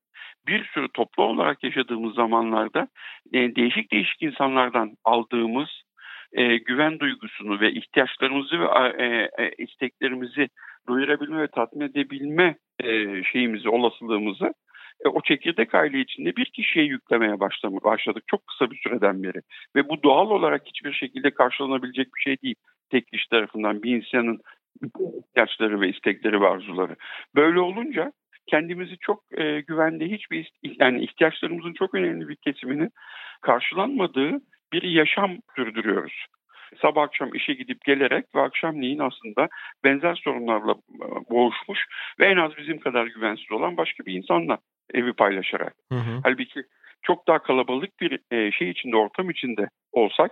bir 0.47 0.65
sürü 0.65 0.87
toplu 0.93 1.23
olarak 1.23 1.63
yaşadığımız 1.63 2.15
zamanlarda 2.15 2.87
e, 3.33 3.55
değişik 3.55 3.91
değişik 3.91 4.21
insanlardan 4.21 4.95
aldığımız 5.03 5.69
e, 6.33 6.57
güven 6.57 6.99
duygusunu 6.99 7.59
ve 7.59 7.71
ihtiyaçlarımızı 7.71 8.59
ve 8.59 8.65
e, 8.97 9.29
e, 9.43 9.51
isteklerimizi 9.57 10.47
duyurabilme 10.87 11.41
ve 11.41 11.47
tatmin 11.47 11.85
edebilme 11.85 12.55
e, 12.83 13.23
şeyimizi, 13.23 13.69
olasılığımızı 13.69 14.53
e, 15.05 15.07
o 15.07 15.21
çekirdek 15.21 15.75
aile 15.75 15.99
içinde 15.99 16.35
bir 16.35 16.45
kişiye 16.45 16.85
yüklemeye 16.85 17.39
başladık 17.39 18.23
çok 18.27 18.47
kısa 18.47 18.71
bir 18.71 18.77
süreden 18.77 19.23
beri. 19.23 19.41
Ve 19.75 19.89
bu 19.89 20.03
doğal 20.03 20.29
olarak 20.29 20.61
hiçbir 20.65 20.93
şekilde 20.93 21.31
karşılanabilecek 21.31 22.07
bir 22.15 22.21
şey 22.21 22.37
değil. 22.41 22.55
Tek 22.89 23.07
kişi 23.07 23.29
tarafından 23.29 23.83
bir 23.83 23.95
insanın 23.95 24.39
ihtiyaçları 25.29 25.81
ve 25.81 25.89
istekleri 25.89 26.41
ve 26.41 26.47
arzuları. 26.47 26.95
Böyle 27.35 27.59
olunca 27.59 28.11
kendimizi 28.47 28.97
çok 28.97 29.23
e, 29.37 29.61
güvende 29.61 30.05
hiçbir 30.05 30.51
yani 30.63 31.03
ihtiyaçlarımızın 31.03 31.73
çok 31.73 31.95
önemli 31.95 32.27
bir 32.27 32.35
kesimini 32.35 32.89
karşılanmadığı 33.41 34.31
bir 34.73 34.83
yaşam 34.83 35.37
sürdürüyoruz. 35.55 36.25
Sabah 36.81 37.03
akşam 37.03 37.35
işe 37.35 37.53
gidip 37.53 37.85
gelerek 37.85 38.25
ve 38.35 38.41
akşamleyin 38.41 38.99
aslında 38.99 39.47
benzer 39.83 40.15
sorunlarla 40.15 40.71
e, 40.71 41.07
boğuşmuş 41.29 41.79
ve 42.19 42.25
en 42.25 42.37
az 42.37 42.57
bizim 42.57 42.79
kadar 42.79 43.05
güvensiz 43.05 43.51
olan 43.51 43.77
başka 43.77 44.05
bir 44.05 44.13
insanla 44.13 44.57
evi 44.93 45.13
paylaşarak. 45.13 45.73
Hı 45.91 45.95
hı. 45.95 46.19
Halbuki 46.23 46.63
çok 47.01 47.27
daha 47.27 47.39
kalabalık 47.39 47.99
bir 47.99 48.19
e, 48.31 48.51
şey 48.51 48.69
içinde, 48.69 48.95
ortam 48.95 49.29
içinde 49.29 49.69
olsak 49.91 50.31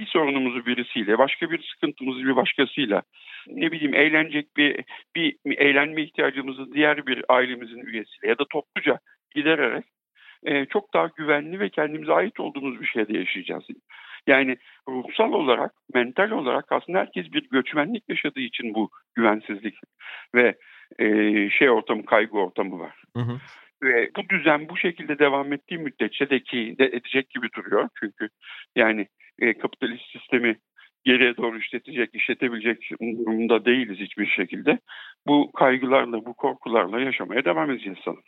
bir 0.00 0.06
sorunumuzu 0.06 0.66
birisiyle, 0.66 1.18
başka 1.18 1.50
bir 1.50 1.62
sıkıntımızı 1.62 2.24
bir 2.24 2.36
başkasıyla, 2.36 3.02
ne 3.46 3.72
bileyim 3.72 3.94
eğlenecek 3.94 4.56
bir 4.56 4.84
bir 5.16 5.36
eğlenme 5.46 6.02
ihtiyacımızı 6.02 6.72
diğer 6.72 7.06
bir 7.06 7.24
ailemizin 7.28 7.80
üyesiyle 7.80 8.28
ya 8.28 8.38
da 8.38 8.44
topluca 8.52 8.98
gidererek 9.34 9.84
e, 10.44 10.66
çok 10.66 10.94
daha 10.94 11.10
güvenli 11.16 11.60
ve 11.60 11.68
kendimize 11.68 12.12
ait 12.12 12.40
olduğumuz 12.40 12.80
bir 12.80 12.86
şeyde 12.86 13.18
yaşayacağız. 13.18 13.64
Yani 14.26 14.56
ruhsal 14.88 15.32
olarak, 15.32 15.72
mental 15.94 16.30
olarak 16.30 16.72
aslında 16.72 16.98
herkes 16.98 17.32
bir 17.32 17.48
göçmenlik 17.50 18.08
yaşadığı 18.08 18.40
için 18.40 18.74
bu 18.74 18.90
güvensizlik 19.14 19.74
ve 20.34 20.54
e, 20.98 21.06
şey 21.50 21.70
ortamı, 21.70 22.04
kaygı 22.04 22.38
ortamı 22.38 22.78
var. 22.78 23.02
Hı 23.16 23.22
hı. 23.22 23.38
Ve 23.82 24.10
bu 24.16 24.28
düzen 24.28 24.68
bu 24.68 24.76
şekilde 24.76 25.18
devam 25.18 25.52
ettiği 25.52 25.78
müddetçe 25.78 26.30
de 26.30 26.42
ki 26.42 26.76
de 26.78 26.84
edecek 26.84 27.30
gibi 27.30 27.46
duruyor. 27.56 27.88
Çünkü 28.00 28.28
yani 28.76 29.06
e, 29.38 29.58
kapitalist 29.58 30.04
sistemi 30.12 30.56
geriye 31.04 31.36
doğru 31.36 31.58
işletecek, 31.58 32.14
işletebilecek 32.14 32.90
durumda 33.00 33.64
değiliz 33.64 33.98
hiçbir 33.98 34.26
şekilde. 34.26 34.78
Bu 35.26 35.52
kaygılarla, 35.52 36.24
bu 36.26 36.34
korkularla 36.34 37.00
yaşamaya 37.00 37.44
devam 37.44 37.70
edeceğiz 37.70 37.98
sanırım. 38.04 38.22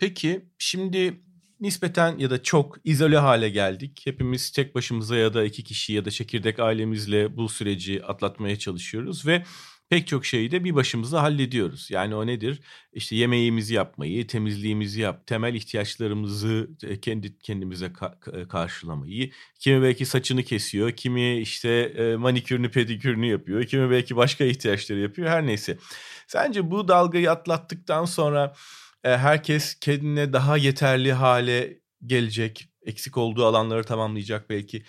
Peki 0.00 0.40
şimdi 0.58 1.14
nispeten 1.60 2.18
ya 2.18 2.30
da 2.30 2.42
çok 2.42 2.76
izole 2.84 3.16
hale 3.16 3.48
geldik. 3.48 4.02
Hepimiz 4.04 4.52
tek 4.52 4.74
başımıza 4.74 5.16
ya 5.16 5.34
da 5.34 5.44
iki 5.44 5.64
kişi 5.64 5.92
ya 5.92 6.04
da 6.04 6.10
çekirdek 6.10 6.60
ailemizle 6.60 7.36
bu 7.36 7.48
süreci 7.48 8.04
atlatmaya 8.04 8.56
çalışıyoruz 8.56 9.26
ve 9.26 9.42
pek 9.88 10.06
çok 10.06 10.26
şeyi 10.26 10.50
de 10.50 10.64
bir 10.64 10.74
başımıza 10.74 11.22
hallediyoruz. 11.22 11.90
Yani 11.90 12.14
o 12.14 12.26
nedir? 12.26 12.60
İşte 12.92 13.16
yemeğimizi 13.16 13.74
yapmayı, 13.74 14.26
temizliğimizi 14.26 15.00
yap, 15.00 15.26
temel 15.26 15.54
ihtiyaçlarımızı 15.54 16.70
e, 16.82 17.00
kendi 17.00 17.38
kendimize 17.38 17.92
e, 18.32 18.48
karşılamayı. 18.48 19.30
Kimi 19.58 19.82
belki 19.82 20.06
saçını 20.06 20.42
kesiyor, 20.42 20.92
kimi 20.92 21.38
işte 21.38 21.68
e, 21.70 22.16
manikürünü, 22.16 22.70
pedikürünü 22.70 23.26
yapıyor, 23.26 23.64
kimi 23.64 23.90
belki 23.90 24.16
başka 24.16 24.44
ihtiyaçları 24.44 24.98
yapıyor. 25.00 25.28
Her 25.28 25.46
neyse. 25.46 25.78
Sence 26.26 26.70
bu 26.70 26.88
dalgayı 26.88 27.30
atlattıktan 27.30 28.04
sonra 28.04 28.54
herkes 29.02 29.74
kendine 29.74 30.32
daha 30.32 30.56
yeterli 30.56 31.12
hale 31.12 31.80
gelecek, 32.06 32.68
eksik 32.82 33.16
olduğu 33.16 33.44
alanları 33.44 33.84
tamamlayacak 33.84 34.50
belki. 34.50 34.82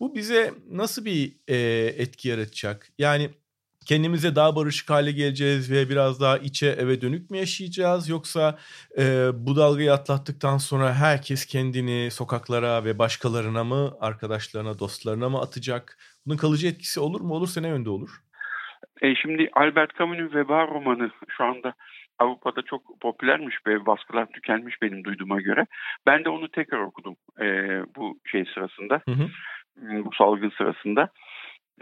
Bu 0.00 0.14
bize 0.14 0.54
nasıl 0.70 1.04
bir 1.04 1.36
etki 1.98 2.28
yaratacak? 2.28 2.92
Yani 2.98 3.30
kendimize 3.86 4.36
daha 4.36 4.56
barışık 4.56 4.90
hale 4.90 5.12
geleceğiz 5.12 5.72
ve 5.72 5.88
biraz 5.88 6.20
daha 6.20 6.38
içe 6.38 6.66
eve 6.66 7.00
dönük 7.00 7.30
mü 7.30 7.38
yaşayacağız 7.38 8.08
yoksa 8.08 8.58
e, 8.98 9.02
bu 9.34 9.56
dalgayı 9.56 9.92
atlattıktan 9.92 10.58
sonra 10.58 10.94
herkes 10.94 11.46
kendini 11.46 12.10
sokaklara 12.10 12.84
ve 12.84 12.98
başkalarına 12.98 13.64
mı 13.64 13.96
arkadaşlarına 14.00 14.78
dostlarına 14.78 15.28
mı 15.28 15.40
atacak? 15.40 15.98
Bunun 16.26 16.36
kalıcı 16.36 16.68
etkisi 16.68 17.00
olur 17.00 17.20
mu? 17.20 17.34
Olursa 17.34 17.60
ne 17.60 17.68
yönde 17.68 17.90
olur? 17.90 18.10
E, 19.02 19.14
şimdi 19.14 19.48
Albert 19.52 19.98
Camus'un 19.98 20.34
Veba 20.34 20.66
romanı 20.66 21.10
şu 21.28 21.44
anda 21.44 21.74
Avrupa'da 22.18 22.62
çok 22.62 23.00
popülermiş 23.00 23.56
ve 23.66 23.86
baskılar 23.86 24.26
tükenmiş 24.26 24.82
benim 24.82 25.04
duyduğuma 25.04 25.40
göre. 25.40 25.66
Ben 26.06 26.24
de 26.24 26.28
onu 26.28 26.48
tekrar 26.48 26.80
okudum 26.80 27.16
e, 27.40 27.46
bu 27.96 28.18
şey 28.26 28.44
sırasında. 28.54 29.00
Hı 29.08 29.12
hı. 29.12 29.28
Bu 29.76 30.10
salgın 30.18 30.52
sırasında 30.58 31.08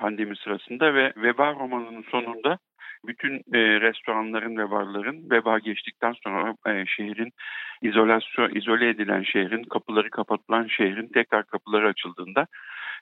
pandemi 0.01 0.37
sırasında 0.37 0.95
ve 0.95 1.13
veba 1.17 1.53
romanının 1.55 2.05
sonunda 2.11 2.59
bütün 3.07 3.35
e, 3.37 3.81
restoranların 3.81 4.57
ve 4.57 4.71
barların 4.71 5.31
veba 5.31 5.59
geçtikten 5.59 6.15
sonra 6.25 6.55
e, 6.67 6.87
şehrin 6.87 7.33
izolasyon 7.83 8.55
izole 8.55 8.89
edilen 8.89 9.23
şehrin 9.23 9.63
kapıları 9.63 10.11
kapatılan 10.11 10.67
şehrin 10.67 11.09
tekrar 11.15 11.47
kapıları 11.47 11.89
açıldığında 11.89 12.47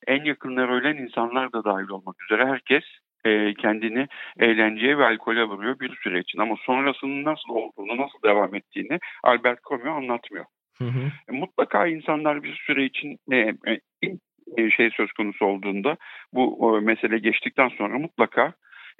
en 0.06 0.24
yakınları 0.24 0.72
ölen 0.72 0.96
insanlar 0.96 1.52
da 1.52 1.64
dahil 1.64 1.88
olmak 1.88 2.22
üzere 2.22 2.46
herkes 2.46 2.84
e, 3.24 3.54
kendini 3.54 4.08
eğlenceye 4.38 4.98
ve 4.98 5.04
alkole 5.04 5.44
vuruyor 5.44 5.80
bir 5.80 5.96
süre 6.02 6.20
için. 6.20 6.38
Ama 6.38 6.56
sonrasının 6.66 7.24
nasıl 7.24 7.48
olduğunu, 7.48 8.02
nasıl 8.02 8.22
devam 8.24 8.54
ettiğini 8.54 8.98
Albert 9.24 9.58
Camus 9.70 9.86
anlatmıyor. 9.86 10.44
Hı 10.78 10.84
hı. 10.84 11.12
E, 11.28 11.32
mutlaka 11.32 11.86
insanlar 11.86 12.42
bir 12.42 12.54
süre 12.66 12.84
için 12.84 13.18
e, 13.32 13.36
e, 13.36 13.80
şey 14.76 14.90
söz 14.90 15.12
konusu 15.12 15.44
olduğunda 15.44 15.96
bu 16.32 16.80
mesele 16.82 17.18
geçtikten 17.18 17.68
sonra 17.68 17.98
mutlaka 17.98 18.52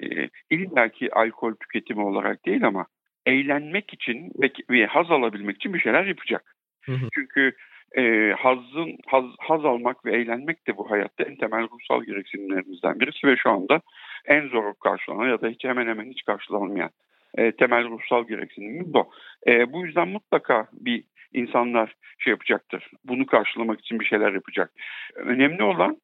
e, 0.02 0.28
illaki 0.50 1.14
alkol 1.14 1.54
tüketimi 1.54 2.02
olarak 2.02 2.46
değil 2.46 2.66
ama 2.66 2.86
eğlenmek 3.26 3.94
için 3.94 4.32
ve, 4.42 4.50
ve 4.70 4.86
haz 4.86 5.10
alabilmek 5.10 5.56
için 5.56 5.74
bir 5.74 5.80
şeyler 5.80 6.04
yapacak. 6.04 6.54
Hı 6.84 6.92
hı. 6.92 7.08
Çünkü 7.14 7.52
e, 7.96 8.32
hazın 8.38 8.98
haz, 9.06 9.24
haz 9.38 9.64
almak 9.64 10.04
ve 10.04 10.16
eğlenmek 10.16 10.66
de 10.66 10.76
bu 10.76 10.90
hayatta 10.90 11.24
en 11.24 11.36
temel 11.36 11.62
ruhsal 11.62 12.04
gereksinimlerimizden 12.04 13.00
birisi 13.00 13.26
ve 13.26 13.36
şu 13.36 13.50
anda 13.50 13.80
en 14.24 14.48
zor 14.48 14.74
karşılanan 14.84 15.28
ya 15.28 15.40
da 15.40 15.48
hiç 15.48 15.64
hemen 15.64 15.86
hemen 15.86 16.10
hiç 16.10 16.22
karşılanmayan 16.22 16.90
e, 17.36 17.52
temel 17.52 17.84
ruhsal 17.84 18.26
gereksinimimiz 18.26 18.94
bu. 18.94 19.10
E, 19.46 19.72
bu 19.72 19.86
yüzden 19.86 20.08
mutlaka 20.08 20.68
bir 20.72 21.04
insanlar 21.32 21.94
şey 22.18 22.30
yapacaktır. 22.30 22.90
Bunu 23.04 23.26
karşılamak 23.26 23.80
için 23.80 24.00
bir 24.00 24.04
şeyler 24.04 24.32
yapacak. 24.32 24.72
Önemli 25.14 25.62
olan 25.62 25.96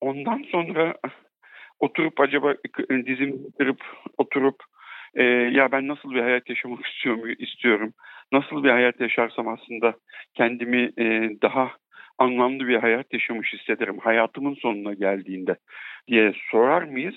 ondan 0.00 0.42
sonra 0.50 0.94
oturup 1.80 2.20
acaba 2.20 2.54
dizim 3.06 3.50
kırıp 3.58 3.80
oturup 4.18 4.56
e, 5.14 5.22
ya 5.24 5.72
ben 5.72 5.88
nasıl 5.88 6.10
bir 6.10 6.20
hayat 6.20 6.50
yaşamak 6.50 6.86
istiyorum, 6.86 7.34
istiyorum. 7.38 7.92
Nasıl 8.32 8.64
bir 8.64 8.70
hayat 8.70 9.00
yaşarsam 9.00 9.48
aslında 9.48 9.94
kendimi 10.34 10.92
e, 10.98 11.30
daha 11.42 11.70
anlamlı 12.18 12.68
bir 12.68 12.76
hayat 12.76 13.12
yaşamış 13.12 13.52
hissederim 13.52 13.98
hayatımın 13.98 14.54
sonuna 14.54 14.92
geldiğinde 14.92 15.56
diye 16.08 16.32
sorar 16.50 16.82
mıyız? 16.82 17.14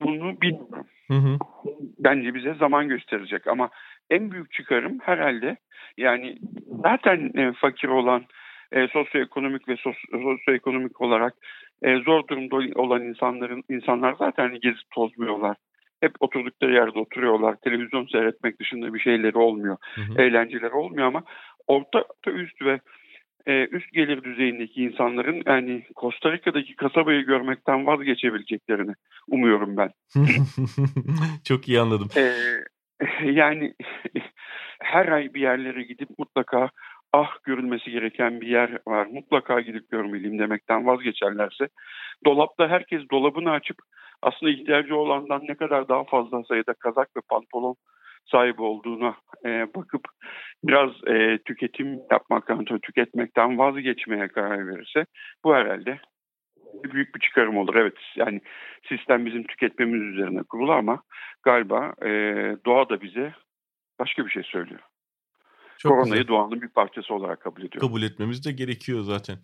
Bunu 0.00 0.40
bilmiyorum. 0.40 0.86
Hı 1.08 1.14
hı. 1.14 1.38
Bence 1.98 2.34
bize 2.34 2.54
zaman 2.54 2.88
gösterecek 2.88 3.46
ama 3.46 3.70
en 4.10 4.30
büyük 4.30 4.52
çıkarım 4.52 4.98
herhalde 4.98 5.56
yani 5.96 6.38
zaten 6.82 7.30
e, 7.34 7.52
fakir 7.52 7.88
olan 7.88 8.24
e, 8.72 8.88
sosyoekonomik 8.88 9.68
ve 9.68 9.76
sos, 9.76 9.96
sosyoekonomik 10.10 11.00
olarak 11.00 11.34
e, 11.82 11.96
zor 11.96 12.28
durumda 12.28 12.80
olan 12.80 13.02
insanların 13.02 13.62
insanlar 13.68 14.14
zaten 14.18 14.60
gezip 14.60 14.90
tozmuyorlar. 14.90 15.56
Hep 16.00 16.12
oturdukları 16.20 16.72
yerde 16.72 16.98
oturuyorlar. 16.98 17.56
Televizyon 17.56 18.06
seyretmek 18.06 18.60
dışında 18.60 18.94
bir 18.94 19.00
şeyleri 19.00 19.38
olmuyor. 19.38 19.76
Hı 19.94 20.00
hı. 20.00 20.22
Eğlenceleri 20.22 20.72
olmuyor 20.72 21.06
ama 21.06 21.22
orta 21.66 22.04
üst 22.26 22.62
ve 22.62 22.80
e, 23.46 23.68
üst 23.70 23.92
gelir 23.92 24.24
düzeyindeki 24.24 24.82
insanların 24.82 25.42
yani 25.46 25.84
Costa 25.96 26.32
Rica'daki 26.32 26.76
kasabayı 26.76 27.22
görmekten 27.22 27.86
vazgeçebileceklerini 27.86 28.92
umuyorum 29.28 29.76
ben. 29.76 29.90
Çok 31.44 31.68
iyi 31.68 31.80
anladım. 31.80 32.08
Ee, 32.16 32.32
yani 33.24 33.74
her 34.80 35.08
ay 35.08 35.34
bir 35.34 35.40
yerlere 35.40 35.82
gidip 35.82 36.08
mutlaka 36.18 36.70
ah 37.12 37.30
görülmesi 37.44 37.90
gereken 37.90 38.40
bir 38.40 38.46
yer 38.46 38.78
var 38.86 39.06
mutlaka 39.06 39.60
gidip 39.60 39.90
görmeliyim 39.90 40.38
demekten 40.38 40.86
vazgeçerlerse 40.86 41.68
dolapta 42.24 42.68
herkes 42.68 43.02
dolabını 43.10 43.50
açıp 43.50 43.76
aslında 44.22 44.52
ihtiyacı 44.52 44.96
olandan 44.96 45.42
ne 45.48 45.54
kadar 45.54 45.88
daha 45.88 46.04
fazla 46.04 46.44
sayıda 46.44 46.74
kazak 46.74 47.16
ve 47.16 47.20
pantolon 47.28 47.76
sahibi 48.26 48.62
olduğuna 48.62 49.16
e, 49.44 49.74
bakıp 49.74 50.04
biraz 50.64 50.90
e, 51.06 51.38
tüketim 51.44 52.00
yapmaktan, 52.10 52.64
tüketmekten 52.64 53.58
vazgeçmeye 53.58 54.28
karar 54.28 54.68
verirse 54.68 55.06
bu 55.44 55.54
herhalde 55.54 55.98
büyük 56.84 57.14
bir 57.14 57.20
çıkarım 57.20 57.56
olur. 57.56 57.74
Evet 57.74 57.94
yani 58.16 58.40
sistem 58.88 59.26
bizim 59.26 59.46
tüketmemiz 59.46 60.02
üzerine 60.02 60.42
kurulu 60.42 60.72
ama 60.72 61.02
galiba 61.42 61.94
e, 62.02 62.10
doğa 62.66 62.88
da 62.88 63.00
bize 63.00 63.32
başka 63.98 64.26
bir 64.26 64.30
şey 64.30 64.42
söylüyor. 64.42 64.80
Çok 65.78 65.92
Koronayı 65.92 66.12
güzel. 66.12 66.28
doğanın 66.28 66.62
bir 66.62 66.68
parçası 66.68 67.14
olarak 67.14 67.40
kabul 67.40 67.60
ediyorum. 67.60 67.88
Kabul 67.88 68.02
etmemiz 68.02 68.44
de 68.44 68.52
gerekiyor 68.52 69.02
zaten. 69.02 69.38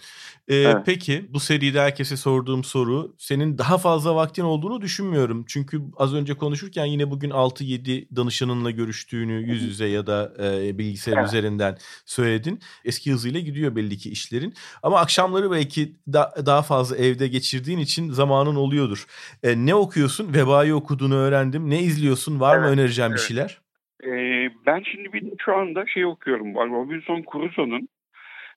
Ee, 0.48 0.56
evet. 0.56 0.76
Peki 0.86 1.26
bu 1.28 1.40
seride 1.40 1.80
herkese 1.80 2.16
sorduğum 2.16 2.64
soru 2.64 3.14
senin 3.18 3.58
daha 3.58 3.78
fazla 3.78 4.14
vaktin 4.14 4.42
olduğunu 4.42 4.80
düşünmüyorum. 4.80 5.44
Çünkü 5.48 5.80
az 5.96 6.14
önce 6.14 6.34
konuşurken 6.34 6.84
yine 6.84 7.10
bugün 7.10 7.30
6-7 7.30 8.16
danışanınla 8.16 8.70
görüştüğünü 8.70 9.32
yüz 9.32 9.62
yüze 9.62 9.86
ya 9.86 10.06
da 10.06 10.32
e, 10.38 10.78
bilgisayar 10.78 11.16
evet. 11.16 11.28
üzerinden 11.28 11.78
söyledin. 12.06 12.60
Eski 12.84 13.12
hızıyla 13.12 13.40
gidiyor 13.40 13.76
belli 13.76 13.98
ki 13.98 14.10
işlerin. 14.10 14.54
Ama 14.82 14.98
akşamları 14.98 15.50
belki 15.50 15.96
da, 16.12 16.34
daha 16.46 16.62
fazla 16.62 16.96
evde 16.96 17.28
geçirdiğin 17.28 17.78
için 17.78 18.10
zamanın 18.10 18.56
oluyordur. 18.56 19.06
E, 19.42 19.66
ne 19.66 19.74
okuyorsun? 19.74 20.34
Vebayı 20.34 20.76
okuduğunu 20.76 21.14
öğrendim. 21.14 21.70
Ne 21.70 21.82
izliyorsun? 21.82 22.40
Var 22.40 22.56
evet. 22.56 22.66
mı 22.66 22.72
önereceğin 22.72 23.08
evet. 23.08 23.18
bir 23.18 23.24
şeyler? 23.24 23.61
Ee, 24.06 24.50
ben 24.66 24.82
şimdi 24.82 25.12
bir 25.12 25.32
şu 25.44 25.56
anda 25.56 25.86
şey 25.86 26.06
okuyorum. 26.06 26.54
Robinson 26.54 27.24
Crusoe'nun 27.32 27.88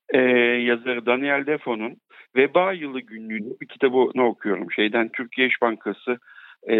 e, 0.09 0.19
yazarı 0.61 1.05
Daniel 1.05 1.45
Defoe'nun 1.45 1.97
Veba 2.35 2.73
Yılı 2.73 2.99
Günlüğü'nü 2.99 3.59
bir 3.61 3.67
kitabını 3.67 4.25
okuyorum. 4.25 4.71
Şeyden 4.71 5.09
Türkiye 5.09 5.47
İş 5.47 5.61
Bankası 5.61 6.19
e, 6.63 6.75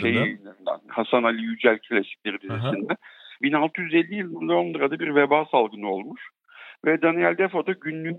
şey, 0.00 0.38
Hasan 0.88 1.22
Ali 1.22 1.42
Yücel 1.42 1.78
Klasikleri 1.78 2.40
dizisinde. 2.40 2.92
Aha. 2.92 2.96
1650 3.42 4.14
yılında 4.14 4.52
Londra'da 4.52 4.98
bir 4.98 5.14
veba 5.14 5.44
salgını 5.44 5.90
olmuş. 5.90 6.28
Ve 6.84 7.02
Daniel 7.02 7.38
Defoe 7.38 7.66
da 7.66 7.72
günlük 7.72 8.16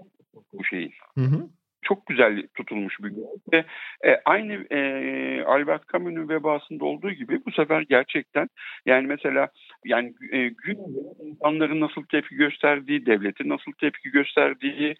bu 0.53 0.63
şeyin. 0.63 0.93
Hı 1.15 1.21
hı 1.21 1.49
çok 1.87 2.07
güzel 2.07 2.47
tutulmuş 2.57 2.99
bir. 2.99 3.13
Ve 3.53 3.65
e, 4.05 4.21
aynı 4.25 4.53
e, 4.53 4.79
Albert 5.43 5.93
Camus'un 5.93 6.29
vebasında 6.29 6.85
olduğu 6.85 7.11
gibi 7.11 7.45
bu 7.45 7.51
sefer 7.51 7.81
gerçekten 7.81 8.49
yani 8.85 9.07
mesela 9.07 9.49
yani 9.85 10.13
e, 10.31 10.37
gün 10.47 10.77
insanların 11.19 11.81
nasıl 11.81 12.03
tepki 12.03 12.35
gösterdiği, 12.35 13.05
devletin 13.05 13.49
nasıl 13.49 13.71
tepki 13.71 14.11
gösterdiği 14.11 14.95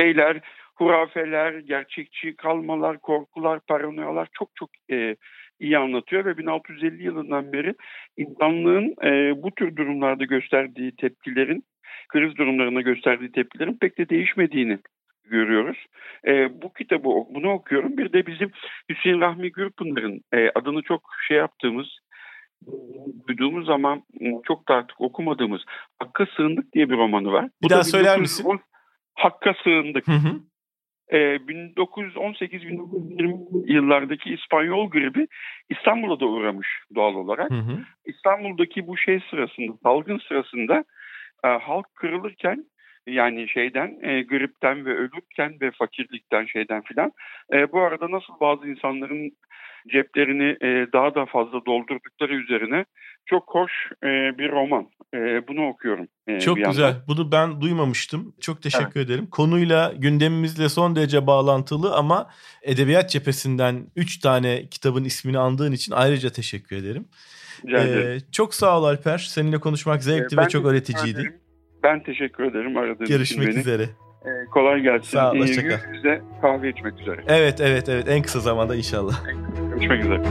şeyler, 0.00 0.40
hurafeler, 0.74 1.52
gerçekçi 1.52 2.36
kalmalar, 2.36 2.98
korkular, 2.98 3.60
paranoyalar 3.68 4.28
çok 4.32 4.50
çok 4.54 4.70
e, 4.90 5.16
iyi 5.60 5.78
anlatıyor 5.78 6.24
ve 6.24 6.38
1650 6.38 7.02
yılından 7.02 7.52
beri 7.52 7.74
insanlığın 8.16 8.94
e, 9.04 9.42
bu 9.42 9.50
tür 9.54 9.76
durumlarda 9.76 10.24
gösterdiği 10.24 10.96
tepkilerin 10.96 11.64
kriz 12.08 12.36
durumlarına 12.36 12.80
gösterdiği 12.80 13.32
tepkilerin 13.32 13.78
pek 13.80 13.98
de 13.98 14.08
değişmediğini 14.08 14.78
görüyoruz. 15.24 15.86
E, 16.26 16.62
bu 16.62 16.72
kitabı 16.72 17.04
bunu 17.04 17.52
okuyorum. 17.52 17.96
Bir 17.96 18.12
de 18.12 18.26
bizim 18.26 18.50
Hüseyin 18.90 19.20
Rahmi 19.20 19.52
Gürpınar'ın 19.52 20.20
e, 20.32 20.50
adını 20.54 20.82
çok 20.82 21.10
şey 21.28 21.36
yaptığımız 21.36 21.86
duyduğumuz 23.28 23.66
zaman 23.66 24.02
çok 24.46 24.68
da 24.68 24.74
artık 24.74 25.00
okumadığımız 25.00 25.62
Hakka 25.98 26.26
Sığındık 26.36 26.72
diye 26.72 26.90
bir 26.90 26.96
romanı 26.96 27.32
var. 27.32 27.44
Bir 27.44 27.66
bu 27.66 27.70
daha 27.70 27.84
söyler 27.84 28.20
misin? 28.20 28.60
Hakka 29.14 29.54
Sığındık. 29.64 30.08
Hı 30.08 30.12
hı. 30.12 30.40
1918-1920 31.12 33.72
yıllardaki 33.72 34.34
İspanyol 34.34 34.90
gribi 34.90 35.26
İstanbul'a 35.70 36.20
da 36.20 36.26
uğramış 36.26 36.68
doğal 36.94 37.14
olarak. 37.14 37.50
Hı 37.50 37.54
hı. 37.54 37.78
İstanbul'daki 38.04 38.86
bu 38.86 38.96
şey 38.96 39.20
sırasında, 39.30 39.72
salgın 39.82 40.18
sırasında 40.28 40.84
e, 41.44 41.48
halk 41.48 41.94
kırılırken 41.94 42.64
yani 43.06 43.48
şeyden 43.48 43.98
e, 44.02 44.22
gripten 44.22 44.86
ve 44.86 44.94
ölürken 44.94 45.60
ve 45.60 45.70
fakirlikten 45.70 46.44
şeyden 46.44 46.82
filan. 46.82 47.12
E, 47.52 47.72
bu 47.72 47.80
arada 47.80 48.10
nasıl 48.10 48.34
bazı 48.40 48.68
insanların 48.68 49.32
ceplerini 49.88 50.56
e, 50.60 50.92
daha 50.92 51.14
da 51.14 51.26
fazla 51.26 51.66
doldurdukları 51.66 52.34
üzerine 52.34 52.84
çok 53.26 53.54
hoş 53.54 53.72
e, 54.02 54.38
bir 54.38 54.50
roman. 54.50 54.88
E, 55.14 55.48
bunu 55.48 55.68
okuyorum. 55.68 56.08
E, 56.26 56.40
çok 56.40 56.56
güzel. 56.56 56.82
Yandan. 56.82 57.02
Bunu 57.08 57.32
ben 57.32 57.60
duymamıştım. 57.60 58.34
Çok 58.40 58.62
teşekkür 58.62 59.00
evet. 59.00 59.10
ederim. 59.10 59.26
Konuyla 59.30 59.92
gündemimizle 59.98 60.68
son 60.68 60.96
derece 60.96 61.26
bağlantılı 61.26 61.94
ama 61.94 62.30
edebiyat 62.62 63.10
cephesinden 63.10 63.86
3 63.96 64.18
tane 64.18 64.66
kitabın 64.66 65.04
ismini 65.04 65.38
andığın 65.38 65.72
için 65.72 65.92
ayrıca 65.92 66.30
teşekkür 66.30 66.76
ederim. 66.76 67.08
Ee, 67.68 68.18
çok 68.32 68.54
sağ 68.54 68.78
ol 68.78 68.84
Alper. 68.84 69.18
Seninle 69.18 69.60
konuşmak 69.60 70.02
zevkli 70.02 70.40
ee, 70.40 70.44
ve 70.44 70.48
çok 70.48 70.66
öğreticiydi. 70.66 71.40
Ben 71.84 72.02
teşekkür 72.02 72.44
ederim 72.44 72.76
aradığınız 72.76 73.10
Görüşmek 73.10 73.48
için 73.48 73.54
beni. 73.54 73.60
üzere. 73.60 73.82
Ee, 74.24 74.28
kolay 74.50 74.80
gelsin. 74.80 75.08
Sağ 75.10 75.30
ol, 75.32 75.38
hoşçakal. 75.38 75.78
Kahve 76.42 76.68
içmek 76.70 77.00
üzere. 77.00 77.20
Evet, 77.26 77.60
evet, 77.60 77.88
evet. 77.88 78.08
En 78.08 78.22
kısa 78.22 78.40
zamanda 78.40 78.76
inşallah. 78.76 79.14
Görüşmek 79.70 80.04
üzere. 80.04 80.22